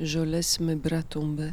[0.00, 1.50] Je laisse mes bras tomber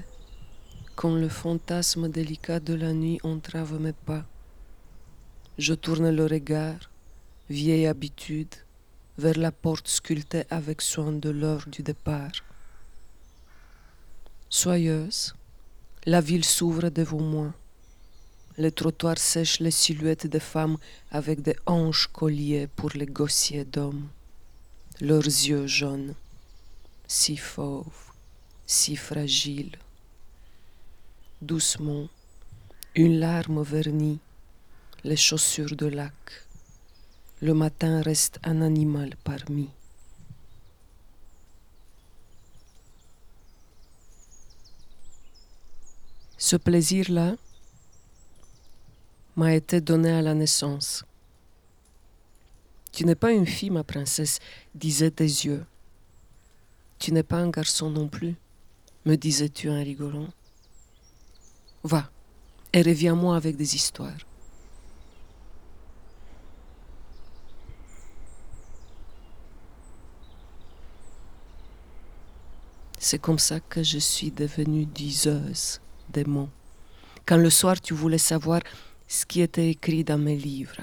[0.96, 4.24] quand le fantasme délicat de la nuit entrave mes pas.
[5.58, 6.92] Je tourne le regard,
[7.50, 8.54] vieille habitude,
[9.18, 12.44] vers la porte sculptée avec soin de l'heure du départ.
[14.48, 15.34] Soyeuse,
[16.06, 17.52] la ville s'ouvre devant moi.
[18.60, 20.78] Les trottoirs sèchent les silhouettes des femmes
[21.10, 24.08] avec des hanches colliers pour les gossiers d'hommes.
[25.02, 26.14] Leurs yeux jaunes,
[27.08, 28.05] si fauves,
[28.66, 29.78] si fragiles.
[31.42, 32.08] Doucement,
[32.96, 34.20] une larme vernie
[35.06, 36.14] les chaussures de lac.
[37.40, 39.70] Le matin reste un animal parmi.
[46.40, 47.36] Ce plaisir-là
[49.36, 51.06] m'a été donné à la naissance.
[52.92, 54.40] Tu n'es pas une fille, ma princesse,
[54.74, 55.66] disaient tes yeux.
[56.98, 58.36] Tu n'es pas un garçon non plus,
[59.06, 60.28] me disais-tu en rigolant.
[61.84, 62.10] Va,
[62.74, 64.18] et reviens-moi avec des histoires.
[72.98, 76.50] C'est comme ça que je suis devenue diseuse des mots.
[77.28, 78.62] Quand le soir tu voulais savoir
[79.08, 80.82] ce qui était écrit dans mes livres.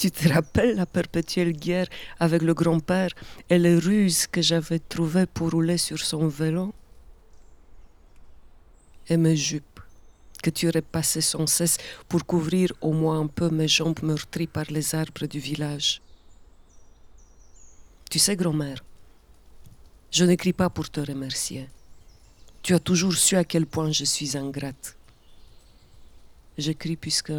[0.00, 1.86] Tu te rappelles la perpétuelle guerre
[2.18, 3.10] avec le grand-père
[3.50, 6.72] et les ruses que j'avais trouvées pour rouler sur son vélo?
[9.10, 9.78] Et mes jupes
[10.42, 11.76] que tu aurais passées sans cesse
[12.08, 16.00] pour couvrir au moins un peu mes jambes meurtries par les arbres du village.
[18.10, 18.82] Tu sais, grand-mère,
[20.10, 21.68] je n'écris pas pour te remercier.
[22.62, 24.96] Tu as toujours su à quel point je suis ingrate.
[26.56, 27.34] J'écris puisque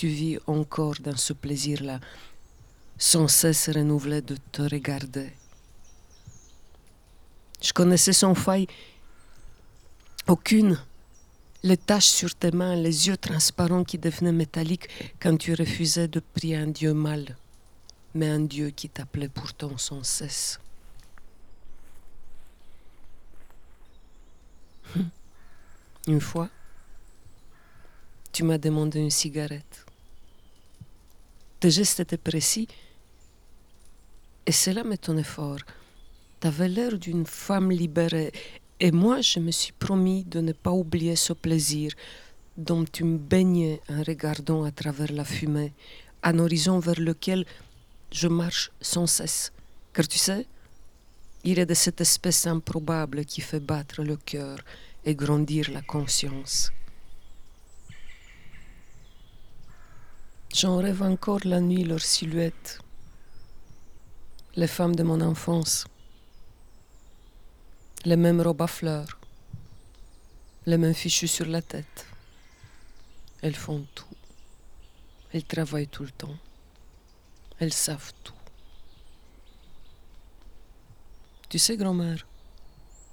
[0.00, 2.00] tu vis encore dans ce plaisir-là,
[2.96, 5.30] sans cesse renouvelé de te regarder.
[7.60, 8.66] Je connaissais sans faille
[10.26, 10.82] aucune,
[11.62, 14.88] les taches sur tes mains, les yeux transparents qui devenaient métalliques
[15.20, 17.36] quand tu refusais de prier un Dieu mal,
[18.14, 20.58] mais un Dieu qui t'appelait pourtant sans cesse.
[26.06, 26.48] Une fois,
[28.32, 29.84] tu m'as demandé une cigarette.
[31.60, 32.66] Tes gestes étaient précis
[34.46, 35.60] et cela m'étonnait fort.
[36.40, 38.32] Tu avais l'air d'une femme libérée
[38.80, 41.92] et moi je me suis promis de ne pas oublier ce plaisir
[42.56, 45.74] dont tu me baignais en regardant à travers la fumée,
[46.22, 47.44] un horizon vers lequel
[48.10, 49.52] je marche sans cesse.
[49.92, 50.46] Car tu sais,
[51.44, 54.58] il est de cette espèce improbable qui fait battre le cœur
[55.04, 56.72] et grandir la conscience.
[60.52, 62.80] J'en rêve encore la nuit leurs silhouettes,
[64.56, 65.86] les femmes de mon enfance,
[68.04, 69.20] les mêmes robes à fleurs,
[70.66, 72.04] les mêmes fichus sur la tête.
[73.42, 74.16] Elles font tout.
[75.32, 76.36] Elles travaillent tout le temps.
[77.60, 78.34] Elles savent tout.
[81.48, 82.26] Tu sais, grand-mère,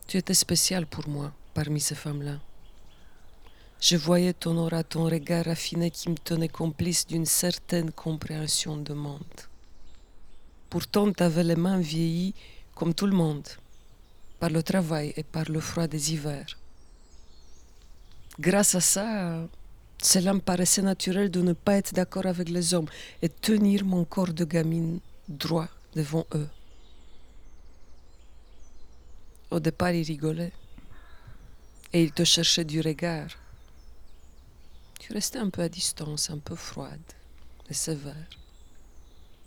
[0.07, 2.39] tu étais spéciale pour moi parmi ces femmes-là.
[3.79, 8.93] Je voyais ton aura, ton regard raffiné qui me tenait complice d'une certaine compréhension de
[8.93, 9.41] monde.
[10.69, 12.33] Pourtant, tu avais les mains vieillies
[12.73, 13.47] comme tout le monde,
[14.39, 16.57] par le travail et par le froid des hivers.
[18.39, 19.47] Grâce à ça,
[20.01, 22.89] cela me paraissait naturel de ne pas être d'accord avec les hommes
[23.21, 26.49] et tenir mon corps de gamine droit devant eux.
[29.49, 30.53] Au départ, ils rigolaient
[31.93, 33.29] et il te cherchait du regard.
[35.07, 36.99] Tu restais un peu à distance, un peu froide
[37.69, 38.29] et sévère.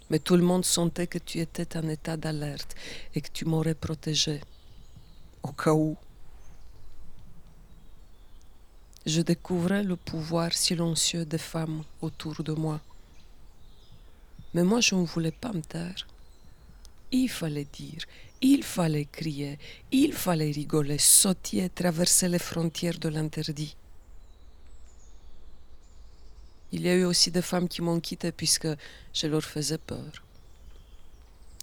[0.09, 2.75] Mais tout le monde sentait que tu étais en état d'alerte
[3.15, 4.41] et que tu m'aurais protégé,
[5.43, 5.99] au cas où.
[9.05, 12.81] Je découvrais le pouvoir silencieux des femmes autour de moi.
[14.55, 16.07] Mais moi, je ne voulais pas me taire.
[17.13, 18.07] Il fallait dire,
[18.41, 19.59] il fallait crier,
[19.93, 23.77] il fallait rigoler, sautiller, traverser les frontières de l'interdit.
[26.73, 28.69] Il y a eu aussi des femmes qui m'ont quitté puisque
[29.13, 30.13] je leur faisais peur.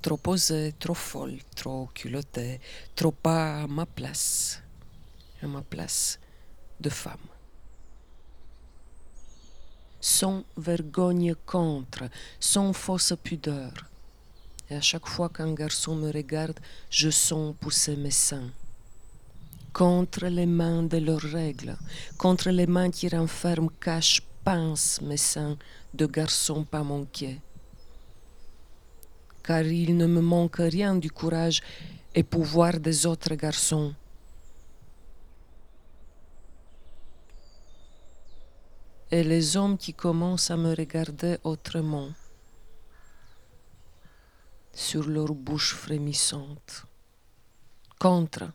[0.02, 2.60] Trop posée, trop folle, trop culottée,
[2.96, 4.62] trop pas à ma place,
[5.42, 6.20] à ma place
[6.80, 7.28] de femme.
[10.00, 12.10] Sans vergogne contre,
[12.40, 13.74] sans fausse pudeur
[14.70, 16.60] et à chaque fois qu'un garçon me regarde,
[16.90, 18.52] je sens pousser mes seins.
[19.72, 21.78] Contre les mains de leurs règles,
[22.18, 25.58] contre les mains qui renferment, cachent, pincent mes seins
[25.94, 27.42] de garçons pas manqués.
[29.44, 31.62] car il ne me manque rien du courage
[32.16, 33.94] et pouvoir des autres garçons.
[39.12, 42.10] Et les hommes qui commencent à me regarder autrement,
[44.72, 46.86] sur leur bouche frémissante.
[48.00, 48.54] Contre,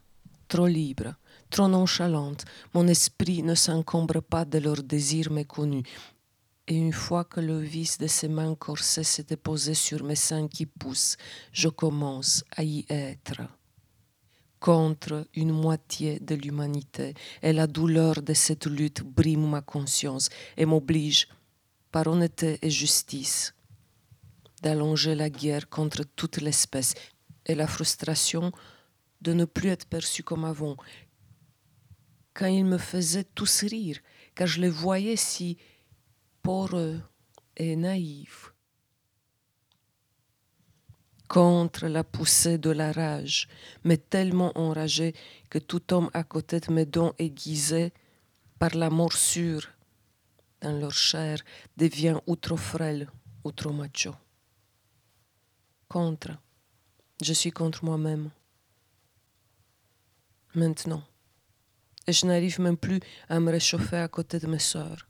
[0.49, 1.17] trop libre,
[1.53, 2.45] trop nonchalante,
[2.75, 5.85] mon esprit ne s'encombre pas de leurs désirs méconnus,
[6.67, 10.49] et une fois que le vis de ses mains corsées s'est déposé sur mes seins
[10.49, 11.17] qui poussent,
[11.53, 13.43] je commence à y être.
[14.61, 20.65] Contre une moitié de l'humanité, et la douleur de cette lutte brime ma conscience et
[20.65, 21.29] m'oblige,
[21.91, 23.55] par honnêteté et justice,
[24.63, 26.95] d'allonger la guerre contre toute l'espèce
[27.45, 28.53] et la frustration
[29.21, 30.77] de ne plus être perçu comme avant,
[32.35, 33.99] quand ils me faisaient tous rire,
[34.35, 35.59] car je les voyais si
[36.43, 37.01] poreux
[37.57, 38.53] et naïfs.
[41.29, 43.49] Contre la poussée de la rage,
[43.85, 45.15] mais tellement enragé
[45.49, 47.93] que tout homme à côté de mes dents aiguisés
[48.59, 49.67] par la morsure
[50.61, 51.39] dans leur chair
[51.77, 53.09] devient ou trop frêle
[53.45, 54.15] ou trop macho.
[55.89, 56.39] Contre,
[57.23, 58.31] je suis contre moi-même.
[60.55, 61.03] Maintenant
[62.07, 65.07] et je n'arrive même plus à me réchauffer à côté de mes sœurs.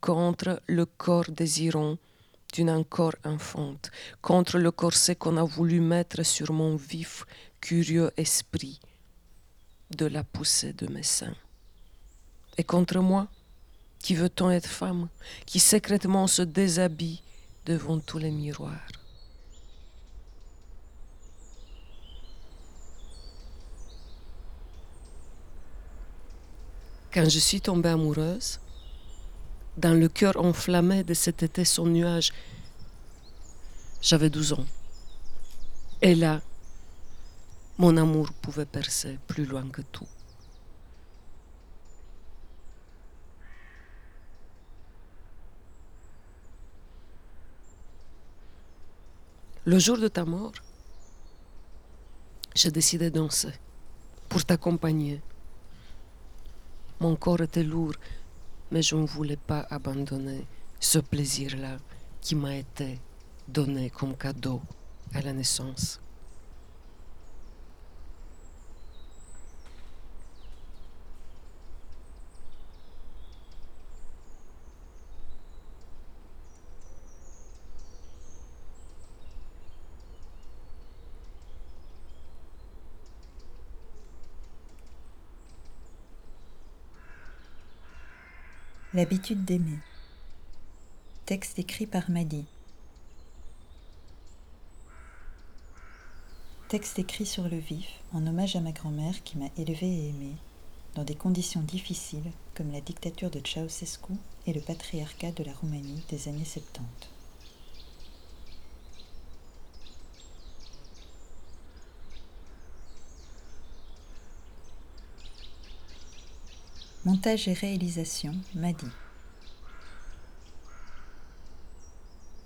[0.00, 1.96] Contre le corps désirant
[2.52, 3.90] d'une encore infante,
[4.22, 7.24] contre le corset qu'on a voulu mettre sur mon vif,
[7.60, 8.78] curieux esprit
[9.90, 11.36] de la poussée de mes seins.
[12.56, 13.26] Et contre moi,
[13.98, 15.08] qui veut-on être femme,
[15.46, 17.22] qui secrètement se déshabille
[17.64, 18.93] devant tous les miroirs?
[27.14, 28.58] Quand je suis tombée amoureuse,
[29.76, 32.32] dans le cœur enflammé de cet été son nuage,
[34.02, 34.66] j'avais 12 ans.
[36.02, 36.42] Et là,
[37.78, 40.08] mon amour pouvait percer plus loin que tout.
[49.64, 50.52] Le jour de ta mort,
[52.56, 53.54] j'ai décidé de danser
[54.28, 55.22] pour t'accompagner
[57.00, 57.94] mon corps était lourd,
[58.70, 60.46] mais je ne voulais pas abandonner
[60.80, 61.76] ce plaisir-là
[62.20, 63.00] qui m'a été
[63.48, 64.60] donné comme cadeau
[65.12, 66.00] à la naissance.
[88.94, 89.80] L'habitude d'aimer.
[91.26, 92.44] Texte écrit par Madi.
[96.68, 100.36] Texte écrit sur le vif en hommage à ma grand-mère qui m'a élevé et aimé
[100.94, 104.12] dans des conditions difficiles comme la dictature de Ceausescu
[104.46, 107.13] et le patriarcat de la Roumanie des années 70.
[117.04, 118.86] Montage et réalisation, Madi.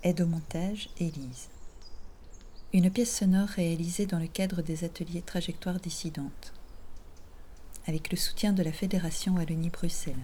[0.02, 1.48] Aide au montage, Élise.
[2.72, 6.52] Une pièce sonore réalisée dans le cadre des ateliers Trajectoire dissidente,
[7.86, 10.16] avec le soutien de la Fédération Wallonie-Bruxelles.